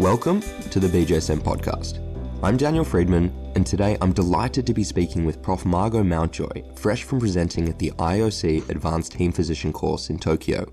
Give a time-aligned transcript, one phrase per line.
[0.00, 1.98] Welcome to the BJSM podcast.
[2.42, 5.66] I'm Daniel Friedman, and today I'm delighted to be speaking with Prof.
[5.66, 10.72] Margo Mountjoy, fresh from presenting at the IOC Advanced Team Physician course in Tokyo.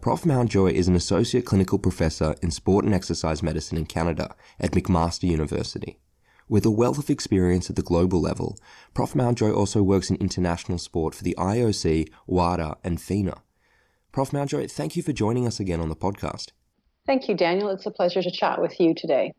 [0.00, 0.26] Prof.
[0.26, 5.28] Mountjoy is an associate clinical professor in sport and exercise medicine in Canada at McMaster
[5.28, 6.00] University.
[6.48, 8.58] With a wealth of experience at the global level,
[8.92, 9.14] Prof.
[9.14, 13.40] Mountjoy also works in international sport for the IOC, WADA, and FINA.
[14.10, 14.32] Prof.
[14.32, 16.50] Mountjoy, thank you for joining us again on the podcast.
[17.08, 17.70] Thank you, Daniel.
[17.70, 19.32] It's a pleasure to chat with you today.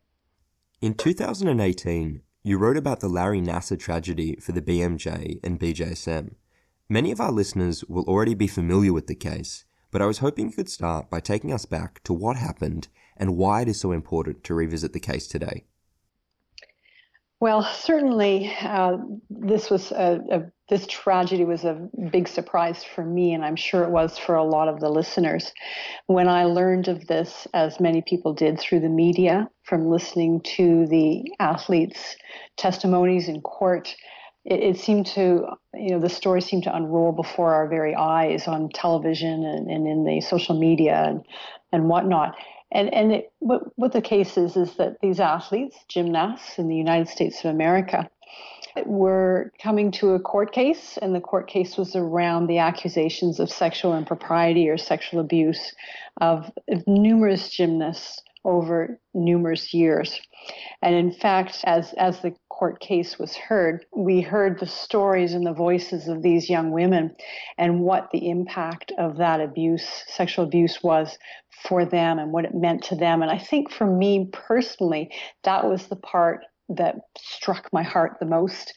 [0.82, 6.34] In 2018, you wrote about the Larry Nassar tragedy for the BMJ and BJSM.
[6.90, 10.48] Many of our listeners will already be familiar with the case, but I was hoping
[10.48, 13.92] you could start by taking us back to what happened and why it is so
[13.92, 15.66] important to revisit the case today.
[17.42, 18.98] Well, certainly, uh,
[19.30, 23.84] this was a, a, this tragedy was a big surprise for me, and I'm sure
[23.84, 25.54] it was for a lot of the listeners.
[26.08, 30.86] When I learned of this, as many people did through the media, from listening to
[30.88, 32.18] the athletes'
[32.58, 33.96] testimonies in court,
[34.44, 38.50] it, it seemed to, you know, the story seemed to unroll before our very eyes
[38.50, 41.22] on television and, and in the social media and
[41.72, 42.36] and whatnot.
[42.72, 46.76] And and it, what what the case is is that these athletes, gymnasts in the
[46.76, 48.10] United States of America,
[48.86, 53.50] were coming to a court case, and the court case was around the accusations of
[53.50, 55.74] sexual impropriety or sexual abuse
[56.22, 60.20] of, of numerous gymnasts over numerous years.
[60.82, 65.46] And in fact, as as the court case was heard, we heard the stories and
[65.46, 67.16] the voices of these young women
[67.58, 71.18] and what the impact of that abuse, sexual abuse was
[71.64, 73.22] for them and what it meant to them.
[73.22, 75.12] And I think for me personally,
[75.44, 78.74] that was the part that struck my heart the most.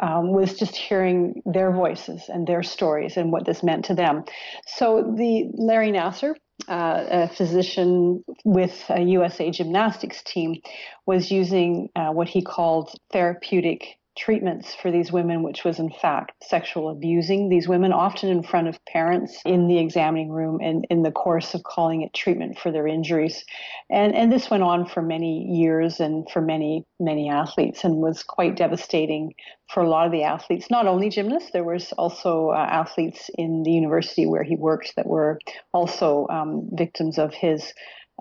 [0.00, 4.24] Um, was just hearing their voices and their stories and what this meant to them.
[4.66, 6.36] So the Larry Nassar,
[6.68, 10.60] uh, a physician with a USA Gymnastics team,
[11.06, 16.32] was using uh, what he called therapeutic treatments for these women, which was in fact
[16.42, 21.02] sexual abusing these women, often in front of parents in the examining room and in
[21.02, 23.44] the course of calling it treatment for their injuries.
[23.90, 28.22] And, and this went on for many years and for many, many athletes and was
[28.22, 29.34] quite devastating
[29.72, 33.62] for a lot of the athletes, not only gymnasts, there was also uh, athletes in
[33.64, 35.38] the university where he worked that were
[35.72, 37.72] also um, victims of his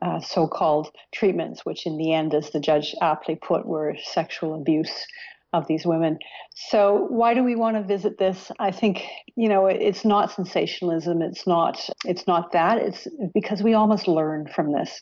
[0.01, 5.05] uh, so-called treatments, which in the end, as the judge aptly put, were sexual abuse
[5.53, 6.17] of these women.
[6.55, 8.51] So why do we want to visit this?
[8.59, 9.03] I think
[9.35, 11.21] you know it's not sensationalism.
[11.21, 11.87] It's not.
[12.05, 12.79] It's not that.
[12.79, 15.01] It's because we all must learn from this.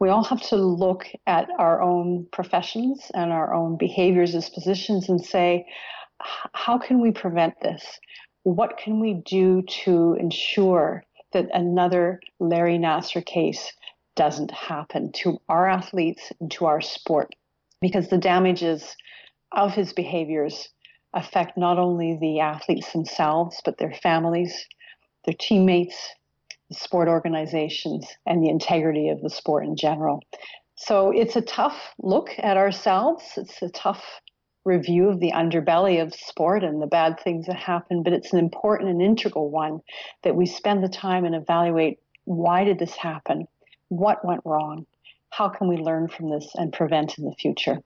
[0.00, 5.08] We all have to look at our own professions and our own behaviors as physicians
[5.08, 5.66] and say,
[6.54, 7.84] how can we prevent this?
[8.44, 13.72] What can we do to ensure that another Larry Nassar case
[14.16, 17.34] doesn't happen to our athletes and to our sport?
[17.80, 18.94] Because the damage is
[19.54, 20.68] of his behaviors
[21.14, 24.66] affect not only the athletes themselves, but their families,
[25.24, 26.14] their teammates,
[26.68, 30.22] the sport organizations, and the integrity of the sport in general.
[30.74, 33.24] So it's a tough look at ourselves.
[33.36, 34.02] It's a tough
[34.64, 38.38] review of the underbelly of sport and the bad things that happen, but it's an
[38.38, 39.80] important and integral one
[40.22, 43.46] that we spend the time and evaluate why did this happen?
[43.88, 44.86] What went wrong?
[45.30, 47.82] How can we learn from this and prevent in the future?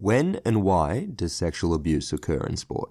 [0.00, 2.90] When and why does sexual abuse occur in sport?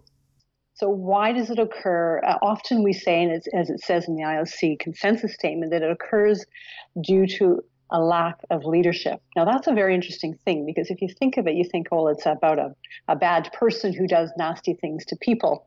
[0.75, 2.21] So, why does it occur?
[2.23, 5.89] Uh, often we say, and as it says in the IOC consensus statement, that it
[5.89, 6.45] occurs
[7.01, 9.19] due to a lack of leadership.
[9.35, 12.09] Now, that's a very interesting thing because if you think of it, you think, oh,
[12.09, 12.75] it's about a,
[13.07, 15.65] a bad person who does nasty things to people.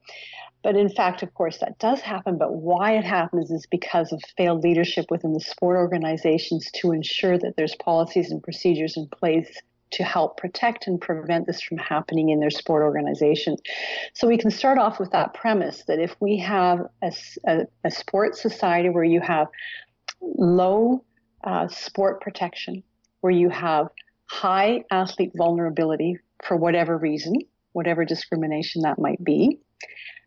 [0.63, 2.39] But in fact, of course, that does happen.
[2.39, 7.37] But why it happens is because of failed leadership within the sport organizations to ensure
[7.37, 9.61] that there's policies and procedures in place
[9.93, 13.57] to help protect and prevent this from happening in their sport organization.
[14.15, 17.13] So we can start off with that premise that if we have a,
[17.47, 19.49] a, a sports society where you have
[20.21, 21.05] low
[21.45, 22.83] uh, sport protection,
[23.21, 23.89] where you have
[24.27, 27.35] high athlete vulnerability for whatever reason,
[27.73, 29.59] whatever discrimination that might be,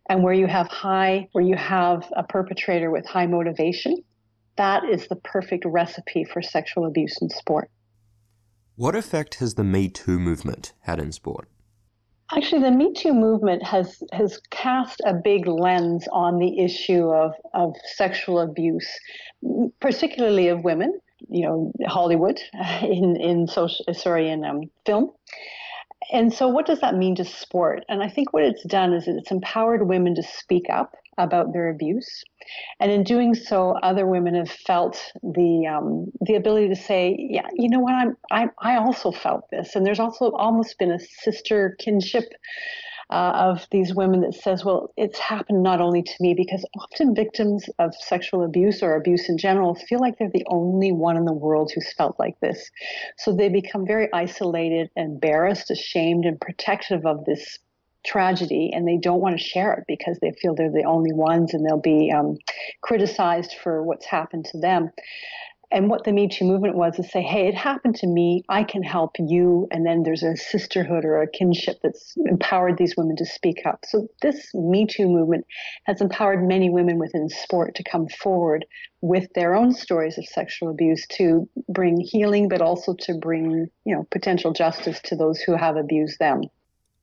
[0.09, 3.97] and where you have high, where you have a perpetrator with high motivation,
[4.57, 7.69] that is the perfect recipe for sexual abuse in sport.
[8.77, 11.47] What effect has the Me Too movement had in sport?
[12.35, 17.33] Actually, the Me Too movement has has cast a big lens on the issue of,
[17.53, 18.89] of sexual abuse,
[19.79, 20.99] particularly of women.
[21.29, 22.39] You know, Hollywood
[22.81, 25.11] in in social sorry in um, film,
[26.11, 27.83] And so, what does that mean to sport?
[27.89, 31.69] And I think what it's done is it's empowered women to speak up about their
[31.69, 32.23] abuse,
[32.79, 37.47] and in doing so, other women have felt the um, the ability to say, "Yeah,
[37.53, 37.93] you know what?
[37.93, 42.25] I'm I I also felt this." And there's also almost been a sister kinship
[43.09, 47.13] uh, of these women that says, well, it's happened not only to me, because often
[47.13, 51.25] victims of sexual abuse or abuse in general feel like they're the only one in
[51.25, 52.71] the world who's felt like this.
[53.17, 57.59] So they become very isolated, embarrassed, ashamed, and protective of this
[58.05, 61.53] tragedy and they don't want to share it because they feel they're the only ones
[61.53, 62.37] and they'll be um,
[62.81, 64.91] criticized for what's happened to them.
[65.71, 68.43] And what the Me Too movement was is say, hey, it happened to me.
[68.49, 69.67] I can help you.
[69.71, 73.83] And then there's a sisterhood or a kinship that's empowered these women to speak up.
[73.85, 75.45] So this Me Too movement
[75.85, 78.65] has empowered many women within sport to come forward
[79.01, 83.95] with their own stories of sexual abuse to bring healing, but also to bring, you
[83.95, 86.41] know, potential justice to those who have abused them.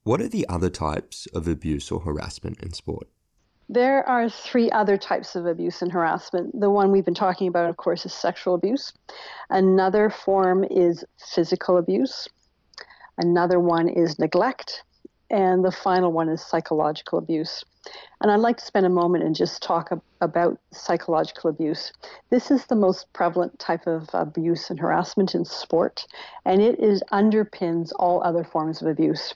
[0.05, 3.09] What are the other types of abuse or harassment in sport?
[3.73, 6.61] There are three other types of abuse and harassment.
[6.61, 8.93] The one we've been talking about, of course, is sexual abuse.
[9.49, 12.29] Another form is physical abuse.
[13.17, 14.83] Another one is neglect.
[15.33, 17.65] And the final one is psychological abuse.
[18.21, 19.91] And I'd like to spend a moment and just talk
[20.21, 21.93] about psychological abuse.
[22.31, 26.07] This is the most prevalent type of abuse and harassment in sport,
[26.45, 29.35] and it is underpins all other forms of abuse.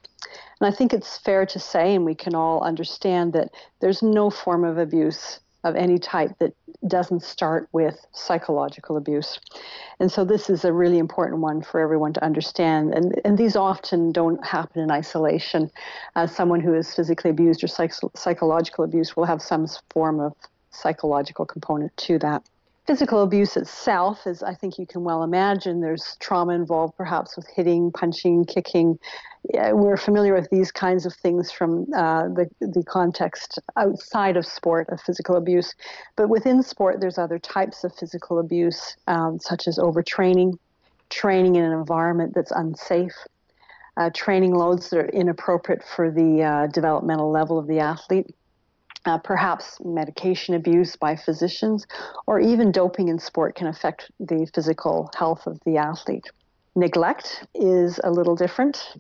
[0.61, 3.51] And I think it's fair to say, and we can all understand, that
[3.81, 6.55] there's no form of abuse of any type that
[6.87, 9.41] doesn't start with psychological abuse.
[9.99, 12.95] And so this is a really important one for everyone to understand.
[12.95, 15.71] And, and these often don't happen in isolation.
[16.15, 20.35] Uh, someone who is physically abused or psych- psychological abuse will have some form of
[20.71, 22.45] psychological component to that
[22.87, 27.47] physical abuse itself, as I think you can well imagine, there's trauma involved, perhaps with
[27.49, 28.99] hitting, punching, kicking.
[29.53, 34.89] We're familiar with these kinds of things from uh, the the context outside of sport
[34.91, 35.75] of physical abuse,
[36.17, 40.59] but within sport, there's other types of physical abuse, um, such as overtraining,
[41.11, 43.17] training in an environment that's unsafe.
[43.99, 48.27] Uh, training loads that are inappropriate for the uh, developmental level of the athlete,
[49.07, 51.87] uh, perhaps medication abuse by physicians,
[52.27, 56.25] or even doping in sport can affect the physical health of the athlete.
[56.75, 58.97] Neglect is a little different.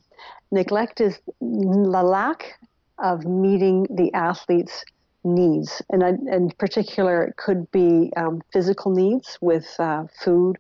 [0.50, 2.58] Neglect is the lack
[2.99, 4.85] of meeting the athlete's
[5.25, 10.56] needs, and in particular, it could be um, physical needs with uh, food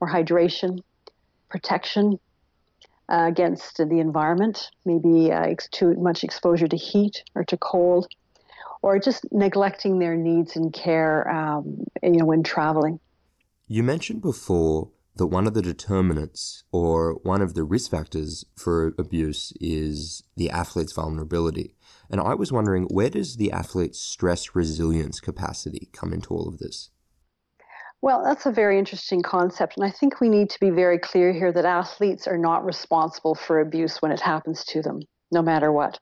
[0.00, 0.80] or hydration,
[1.50, 2.18] protection,
[3.10, 8.06] uh, against the environment, maybe uh, too much exposure to heat or to cold,
[8.82, 13.00] or just neglecting their needs and care, um, you know, when traveling.
[13.66, 18.94] You mentioned before that one of the determinants or one of the risk factors for
[18.98, 21.74] abuse is the athlete's vulnerability.
[22.10, 26.58] And I was wondering, where does the athlete's stress resilience capacity come into all of
[26.58, 26.90] this?
[28.00, 29.76] Well, that's a very interesting concept.
[29.76, 33.34] And I think we need to be very clear here that athletes are not responsible
[33.34, 35.98] for abuse when it happens to them, no matter what.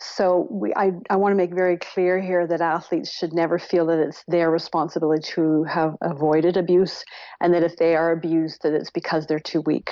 [0.00, 3.86] So we, I, I want to make very clear here that athletes should never feel
[3.86, 7.04] that it's their responsibility to have avoided abuse,
[7.40, 9.90] and that if they are abused, that it's because they're too weak.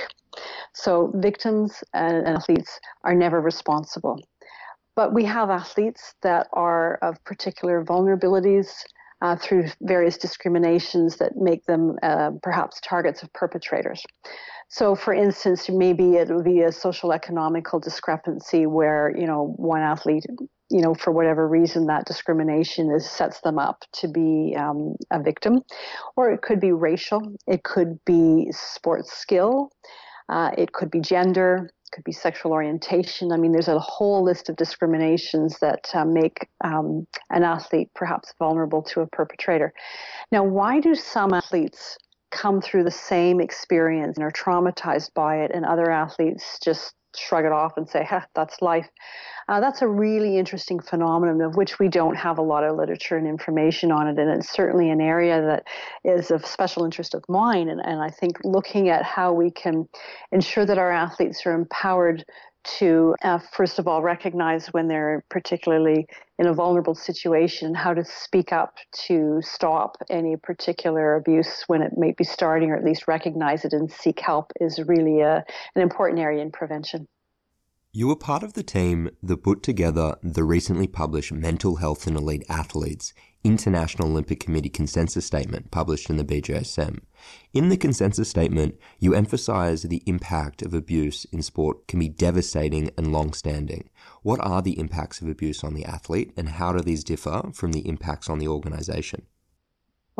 [0.74, 4.20] So victims and athletes are never responsible.
[4.96, 8.72] But we have athletes that are of particular vulnerabilities
[9.22, 14.02] uh, through various discriminations that make them uh, perhaps targets of perpetrators.
[14.72, 19.80] So, for instance, maybe it would be a social economical discrepancy where, you know, one
[19.80, 20.24] athlete,
[20.70, 25.20] you know, for whatever reason, that discrimination is sets them up to be um, a
[25.20, 25.62] victim.
[26.14, 29.72] Or it could be racial, it could be sports skill,
[30.28, 33.32] uh, it could be gender, it could be sexual orientation.
[33.32, 38.32] I mean, there's a whole list of discriminations that uh, make um, an athlete perhaps
[38.38, 39.72] vulnerable to a perpetrator.
[40.30, 41.98] Now, why do some athletes
[42.30, 47.44] come through the same experience and are traumatized by it, and other athletes just shrug
[47.44, 48.88] it off and say, huh, that's life.
[49.48, 53.16] Uh, that's a really interesting phenomenon of which we don't have a lot of literature
[53.16, 54.16] and information on it.
[54.16, 55.64] And it's certainly an area that
[56.04, 57.68] is of special interest of mine.
[57.68, 59.88] And, and I think looking at how we can
[60.30, 62.24] ensure that our athletes are empowered
[62.78, 66.06] to, uh, first of all, recognize when they're particularly
[66.38, 68.76] in a vulnerable situation, how to speak up
[69.06, 73.72] to stop any particular abuse when it may be starting, or at least recognize it
[73.72, 77.06] and seek help, is really a, an important area in prevention.
[77.92, 82.14] You were part of the team that put together the recently published Mental Health in
[82.14, 83.12] Elite Athletes
[83.42, 87.00] International Olympic Committee consensus statement published in the BJSM.
[87.54, 92.90] In the consensus statement, you emphasize the impact of abuse in sport can be devastating
[92.98, 93.88] and long standing.
[94.22, 97.72] What are the impacts of abuse on the athlete, and how do these differ from
[97.72, 99.22] the impacts on the organization?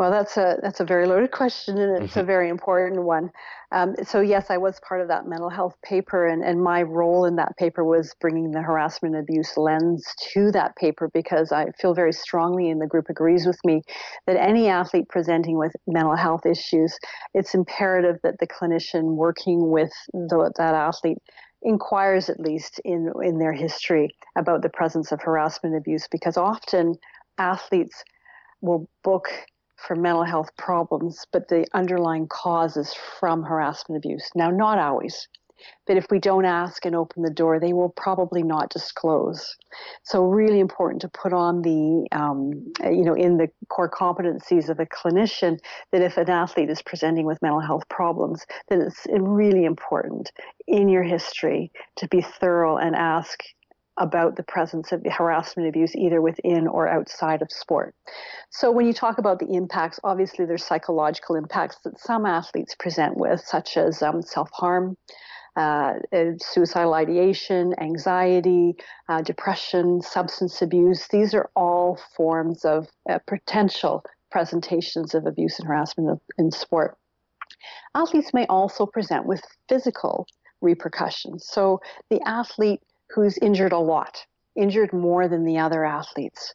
[0.01, 2.27] Well, that's a that's a very loaded question, and it's a mm-hmm.
[2.27, 3.31] very important one.
[3.71, 7.27] Um, so yes, I was part of that mental health paper, and, and my role
[7.27, 11.67] in that paper was bringing the harassment and abuse lens to that paper because I
[11.79, 13.83] feel very strongly, and the group agrees with me,
[14.27, 16.97] that any athlete presenting with mental health issues,
[17.35, 21.19] it's imperative that the clinician working with the, that athlete
[21.61, 26.39] inquires at least in in their history about the presence of harassment and abuse because
[26.39, 26.95] often
[27.37, 28.03] athletes
[28.63, 29.29] will book
[29.87, 34.29] for mental health problems, but the underlying cause is from harassment abuse.
[34.35, 35.29] Now, not always,
[35.87, 39.57] but if we don't ask and open the door, they will probably not disclose.
[40.03, 44.81] So, really important to put on the, um, you know, in the core competencies of
[44.81, 45.59] a clinician
[45.93, 50.31] that if an athlete is presenting with mental health problems, then it's really important
[50.67, 53.41] in your history to be thorough and ask
[53.97, 57.95] about the presence of harassment abuse either within or outside of sport.
[58.51, 63.17] So when you talk about the impacts, obviously there's psychological impacts that some athletes present
[63.17, 64.97] with, such as um, self-harm,
[65.57, 68.75] uh, uh, suicidal ideation, anxiety,
[69.09, 71.09] uh, depression, substance abuse.
[71.09, 76.97] These are all forms of uh, potential presentations of abuse and harassment in sport.
[77.95, 80.27] Athletes may also present with physical
[80.61, 81.47] repercussions.
[81.47, 81.81] So
[82.11, 82.81] the athlete
[83.15, 84.25] who's injured a lot,
[84.57, 86.55] injured more than the other athletes.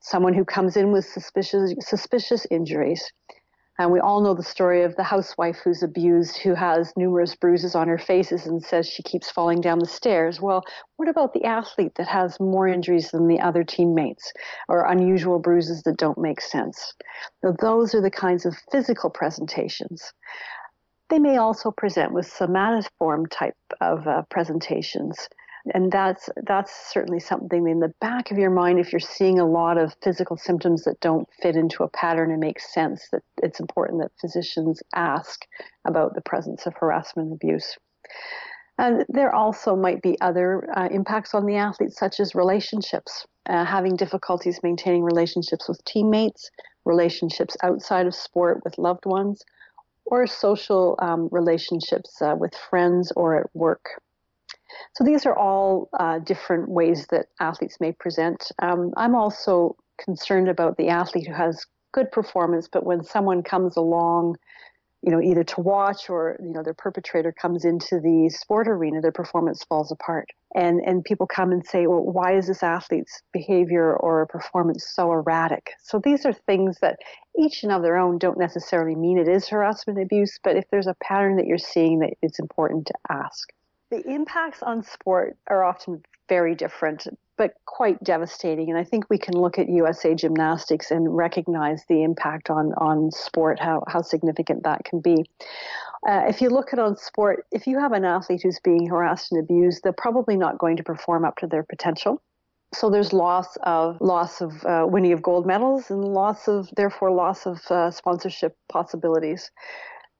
[0.00, 3.10] Someone who comes in with suspicious suspicious injuries.
[3.78, 7.74] And we all know the story of the housewife who's abused, who has numerous bruises
[7.74, 10.40] on her faces and says she keeps falling down the stairs.
[10.40, 10.64] Well,
[10.96, 14.32] what about the athlete that has more injuries than the other teammates
[14.68, 16.94] or unusual bruises that don't make sense?
[17.42, 20.14] Now, those are the kinds of physical presentations.
[21.10, 25.28] They may also present with somatoform type of uh, presentations
[25.74, 29.46] and that's that's certainly something in the back of your mind if you're seeing a
[29.46, 33.60] lot of physical symptoms that don't fit into a pattern and make sense that it's
[33.60, 35.44] important that physicians ask
[35.84, 37.76] about the presence of harassment and abuse.
[38.78, 43.64] And there also might be other uh, impacts on the athlete such as relationships uh,
[43.64, 46.50] having difficulties maintaining relationships with teammates
[46.84, 49.42] relationships outside of sport with loved ones
[50.04, 54.00] or social um, relationships uh, with friends or at work
[54.94, 58.50] so these are all uh, different ways that athletes may present.
[58.62, 63.76] Um, I'm also concerned about the athlete who has good performance, but when someone comes
[63.76, 64.36] along,
[65.02, 69.00] you know, either to watch or you know their perpetrator comes into the sport arena,
[69.00, 70.28] their performance falls apart.
[70.54, 75.12] And and people come and say, well, why is this athlete's behavior or performance so
[75.12, 75.70] erratic?
[75.82, 76.96] So these are things that
[77.38, 80.86] each and of their own don't necessarily mean it is harassment abuse, but if there's
[80.86, 83.52] a pattern that you're seeing, that it's important to ask.
[83.90, 88.68] The impacts on sport are often very different, but quite devastating.
[88.68, 93.12] And I think we can look at USA Gymnastics and recognize the impact on, on
[93.12, 95.24] sport, how, how significant that can be.
[96.08, 99.30] Uh, if you look at on sport, if you have an athlete who's being harassed
[99.30, 102.20] and abused, they're probably not going to perform up to their potential.
[102.74, 107.12] So there's loss of loss of uh, winning of gold medals and loss of therefore
[107.12, 109.50] loss of uh, sponsorship possibilities.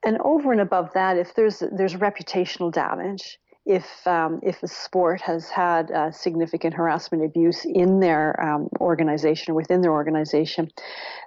[0.05, 5.21] And over and above that, if there's there's reputational damage, if um, if a sport
[5.21, 10.71] has had uh, significant harassment abuse in their um, organization or within their organization,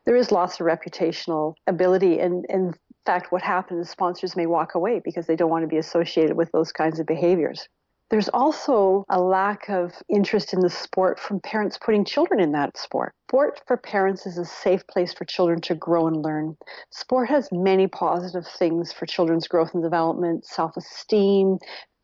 [0.05, 2.19] there is loss of reputational ability.
[2.19, 2.73] And, in
[3.05, 6.37] fact, what happens is sponsors may walk away because they don't want to be associated
[6.37, 7.67] with those kinds of behaviors.
[8.09, 12.75] There's also a lack of interest in the sport from parents putting children in that
[12.75, 13.13] sport.
[13.29, 16.57] Sport for parents is a safe place for children to grow and learn.
[16.89, 21.59] Sport has many positive things for children's growth and development, self esteem,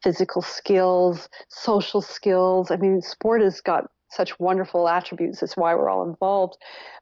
[0.05, 2.69] physical skills, social skills.
[2.69, 5.41] I mean, sport has got such wonderful attributes.
[5.41, 6.57] It's why we're all involved.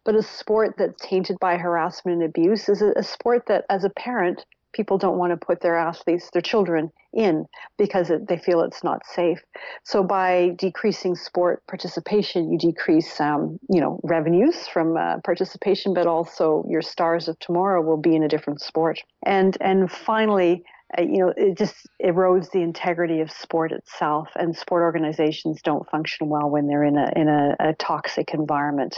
[0.05, 3.83] But a sport that's tainted by harassment and abuse is a, a sport that, as
[3.83, 7.45] a parent, people don't want to put their athletes, their children, in
[7.77, 9.39] because it, they feel it's not safe.
[9.83, 16.07] So by decreasing sport participation, you decrease, um, you know, revenues from uh, participation, but
[16.07, 19.03] also your stars of tomorrow will be in a different sport.
[19.25, 20.63] And and finally,
[20.97, 25.89] Uh, you know, it just erodes the integrity of sport itself, and sport organizations don't
[25.89, 28.97] function well when they're in a in a, a toxic environment.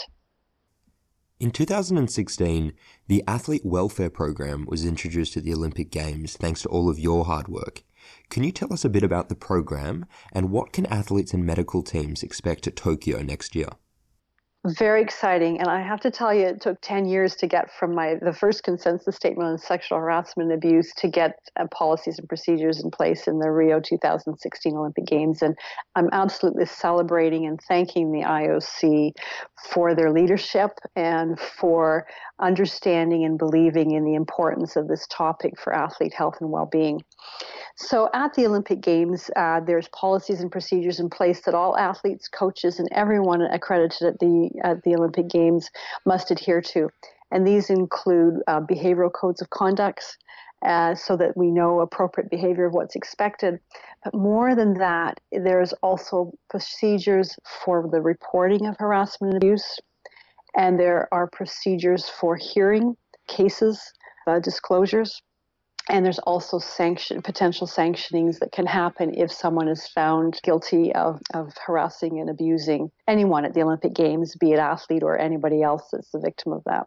[1.37, 2.71] In 2016,
[3.07, 7.25] the Athlete Welfare Program was introduced at the Olympic Games thanks to all of your
[7.25, 7.83] hard work.
[8.29, 11.83] Can you tell us a bit about the program and what can athletes and medical
[11.83, 13.69] teams expect at Tokyo next year?
[14.65, 17.93] Very exciting and i have to tell you it took 10 years to get from
[17.93, 22.27] my the first consensus statement on sexual harassment and abuse to get uh, policies and
[22.27, 25.55] procedures in place in the rio 2016 olympic games and
[25.95, 29.13] i'm absolutely celebrating and thanking the ioc
[29.71, 32.07] for their leadership and for
[32.39, 37.01] understanding and believing in the importance of this topic for athlete health and well-being
[37.77, 42.29] so at the Olympic Games, uh, there's policies and procedures in place that all athletes,
[42.29, 45.69] coaches, and everyone accredited at the at the Olympic Games
[46.05, 46.89] must adhere to,
[47.31, 50.17] and these include uh, behavioral codes of conduct,
[50.65, 53.59] uh, so that we know appropriate behavior of what's expected.
[54.05, 59.79] But more than that, there's also procedures for the reporting of harassment and abuse,
[60.55, 62.95] and there are procedures for hearing
[63.27, 63.81] cases,
[64.27, 65.21] uh, disclosures
[65.89, 71.21] and there's also sanction, potential sanctionings that can happen if someone is found guilty of,
[71.33, 75.83] of harassing and abusing anyone at the Olympic Games, be it athlete or anybody else
[75.91, 76.85] that's the victim of that.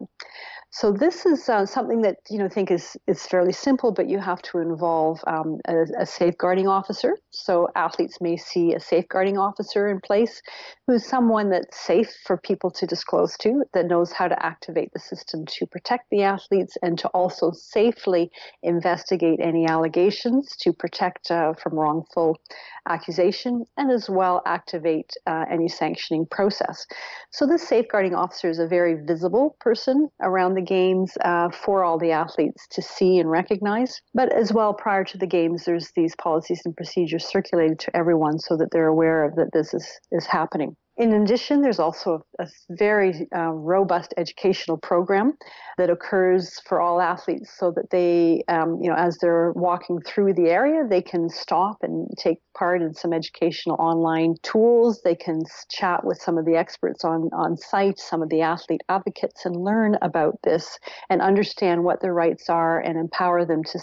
[0.71, 4.19] So this is uh, something that you know think is is fairly simple, but you
[4.19, 7.17] have to involve um, a, a, safeguarding officer.
[7.31, 10.43] So athletes may see a safeguarding officer in place,
[10.85, 14.99] who's someone that's safe for people to disclose to, that knows how to activate the
[14.99, 18.29] system to protect the athletes and to also safely
[18.61, 22.37] investigate any allegations to protect uh, from wrongful
[22.87, 26.85] accusation, and as well activate uh, any sanctioning process.
[27.31, 31.97] So this safeguarding officer is a very visible person around the games uh, for all
[31.97, 34.01] the athletes to see and recognize.
[34.13, 38.39] But as well, prior to the games, there's these policies and procedures circulated to everyone
[38.39, 40.75] so that they're aware of that this is, is happening.
[40.99, 45.37] In addition, there's also a very uh, robust educational program
[45.77, 50.33] that occurs for all athletes so that they, um, you know, as they're walking through
[50.33, 55.01] the area, they can stop and take part in some educational online tools.
[55.01, 55.41] They can
[55.71, 59.55] chat with some of the experts on, on site, some of the athlete advocates, and
[59.55, 60.77] learn about this
[61.09, 63.79] and understand what their rights are and empower them to,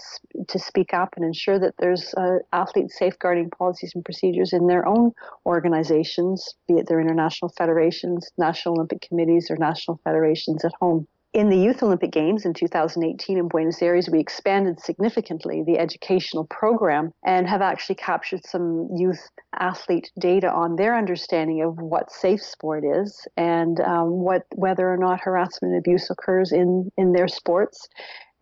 [0.48, 4.86] to speak up and ensure that there's uh, athlete safeguarding policies and procedures in their
[4.86, 5.12] own
[5.46, 11.06] organizations, be it their international federations, national Olympic committees, or national federations at home.
[11.36, 16.46] In the Youth Olympic Games in 2018 in Buenos Aires, we expanded significantly the educational
[16.46, 19.28] program and have actually captured some youth
[19.58, 24.96] athlete data on their understanding of what safe sport is and um, what whether or
[24.96, 27.86] not harassment and abuse occurs in, in their sports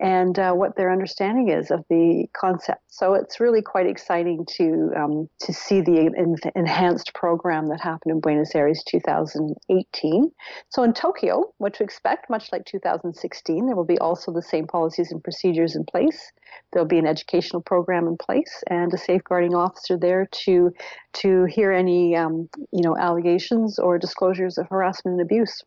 [0.01, 2.83] and uh, what their understanding is of the concept.
[2.89, 8.13] So it's really quite exciting to um, to see the en- enhanced program that happened
[8.13, 10.31] in Buenos Aires 2018.
[10.71, 14.67] So in Tokyo, what to expect, much like 2016, there will be also the same
[14.67, 16.33] policies and procedures in place.
[16.73, 20.73] There'll be an educational program in place and a safeguarding officer there to
[21.15, 25.63] to hear any um, you know allegations or disclosures of harassment and abuse.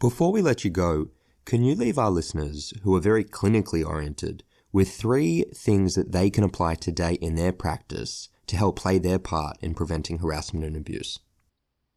[0.00, 1.08] Before we let you go,
[1.44, 6.30] can you leave our listeners, who are very clinically oriented, with three things that they
[6.30, 10.76] can apply today in their practice to help play their part in preventing harassment and
[10.76, 11.20] abuse?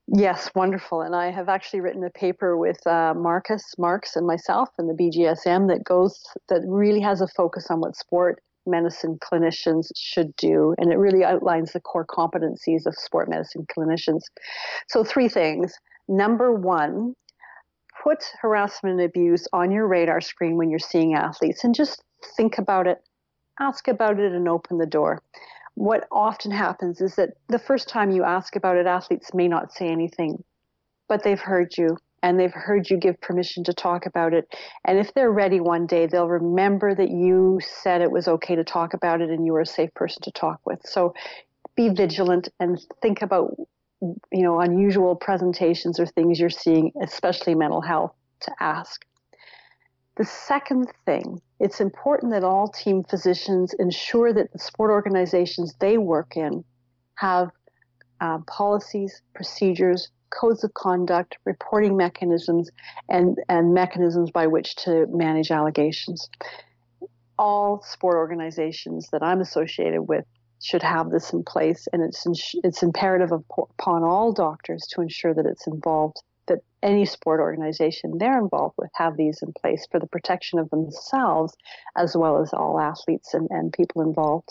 [0.07, 1.01] Yes, wonderful.
[1.01, 4.93] And I have actually written a paper with uh, Marcus Marks and myself and the
[4.93, 10.75] BJSM that goes that really has a focus on what sport medicine clinicians should do,
[10.77, 14.21] and it really outlines the core competencies of sport medicine clinicians.
[14.87, 15.73] So, three things.
[16.07, 17.15] Number one
[18.07, 22.01] put harassment and abuse on your radar screen when you're seeing athletes and just
[22.37, 22.99] think about it,
[23.59, 25.21] ask about it, and open the door.
[25.75, 29.73] What often happens is that the first time you ask about it, athletes may not
[29.73, 30.41] say anything,
[31.09, 34.47] but they've heard you and they've heard you give permission to talk about it.
[34.85, 38.63] And if they're ready one day, they'll remember that you said it was okay to
[38.63, 40.79] talk about it and you were a safe person to talk with.
[40.85, 41.13] So
[41.75, 43.53] be vigilant and think about
[44.01, 49.05] you know, unusual presentations or things you're seeing, especially mental health, to ask.
[50.17, 55.97] The second thing, it's important that all team physicians ensure that the sport organizations they
[55.97, 56.63] work in
[57.15, 57.49] have
[58.19, 62.69] uh, policies, procedures, codes of conduct, reporting mechanisms,
[63.09, 66.29] and, and mechanisms by which to manage allegations.
[67.37, 70.25] All sport organizations that I'm associated with
[70.61, 72.25] should have this in place, and it's
[72.63, 78.39] it's imperative upon all doctors to ensure that it's involved, that any sport organization they're
[78.39, 81.55] involved with have these in place for the protection of themselves
[81.95, 84.49] as well as all athletes and, and people involved.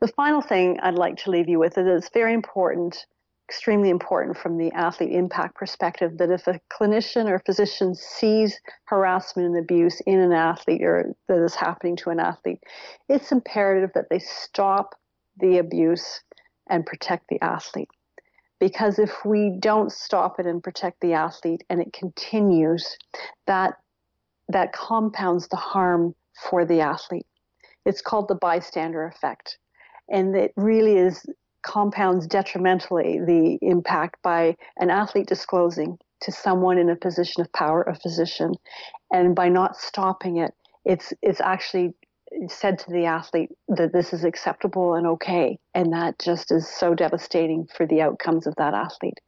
[0.00, 3.06] The final thing I'd like to leave you with is it's very important,
[3.48, 9.46] extremely important from the athlete impact perspective that if a clinician or physician sees harassment
[9.46, 12.58] and abuse in an athlete or that is happening to an athlete,
[13.08, 14.96] it's imperative that they stop
[15.38, 16.22] the abuse
[16.68, 17.90] and protect the athlete.
[18.60, 22.96] Because if we don't stop it and protect the athlete and it continues,
[23.46, 23.74] that
[24.48, 26.14] that compounds the harm
[26.50, 27.26] for the athlete.
[27.84, 29.58] It's called the bystander effect.
[30.08, 31.26] And it really is
[31.62, 37.82] compounds detrimentally the impact by an athlete disclosing to someone in a position of power,
[37.82, 38.54] a physician,
[39.12, 41.94] and by not stopping it, it's it's actually
[42.48, 46.94] said to the athlete that this is acceptable and okay, and that just is so
[46.94, 49.20] devastating for the outcomes of that athlete.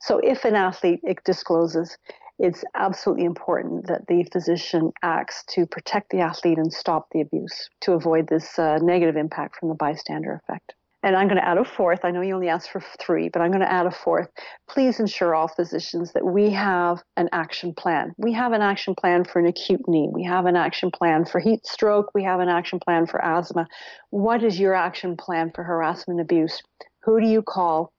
[0.00, 1.96] So if an athlete discloses,
[2.38, 7.68] it's absolutely important that the physician acts to protect the athlete and stop the abuse
[7.82, 10.74] to avoid this uh, negative impact from the bystander effect.
[11.02, 12.00] And I'm going to add a fourth.
[12.04, 14.28] I know you only asked for three, but I'm going to add a fourth.
[14.68, 18.12] Please ensure all physicians that we have an action plan.
[18.18, 20.10] We have an action plan for an acute knee.
[20.12, 22.10] We have an action plan for heat stroke.
[22.14, 23.66] We have an action plan for asthma.
[24.10, 26.62] What is your action plan for harassment abuse?
[27.04, 27.92] Who do you call?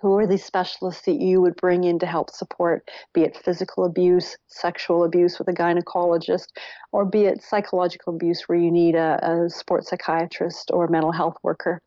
[0.00, 3.84] who are the specialists that you would bring in to help support, be it physical
[3.84, 6.46] abuse, sexual abuse with a gynecologist,
[6.92, 11.36] or be it psychological abuse where you need a, a sports psychiatrist or mental health
[11.42, 11.80] worker?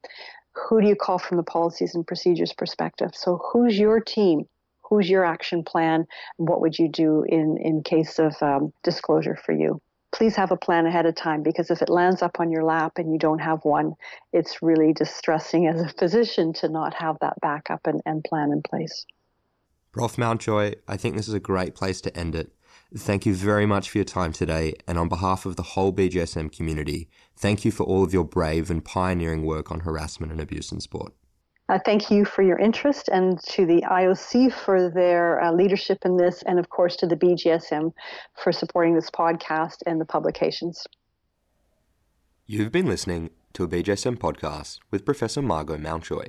[0.55, 3.11] Who do you call from the policies and procedures perspective?
[3.13, 4.47] So, who's your team?
[4.89, 6.05] Who's your action plan?
[6.37, 9.81] What would you do in, in case of um, disclosure for you?
[10.13, 12.93] please have a plan ahead of time because if it lands up on your lap
[12.97, 13.93] and you don't have one,
[14.31, 18.61] it's really distressing as a physician to not have that backup and, and plan in
[18.61, 19.05] place.
[19.91, 20.17] Prof.
[20.17, 22.51] Mountjoy, I think this is a great place to end it.
[22.95, 26.55] Thank you very much for your time today, and on behalf of the whole BJSM
[26.55, 30.71] community, thank you for all of your brave and pioneering work on harassment and abuse
[30.71, 31.11] in sport.
[31.69, 36.17] Uh, thank you for your interest and to the IOC for their uh, leadership in
[36.17, 37.91] this, and of course to the BJSM
[38.35, 40.85] for supporting this podcast and the publications.
[42.45, 46.27] You've been listening to a BJSM podcast with Professor Margo Mountjoy.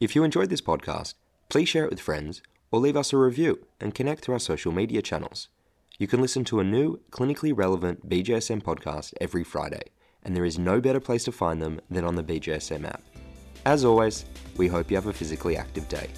[0.00, 1.14] If you enjoyed this podcast,
[1.48, 4.72] please share it with friends or leave us a review and connect to our social
[4.72, 5.46] media channels.
[5.98, 9.82] You can listen to a new, clinically relevant BJSM podcast every Friday,
[10.22, 13.02] and there is no better place to find them than on the BJSM app.
[13.66, 14.24] As always,
[14.56, 16.08] we hope you have a physically active day.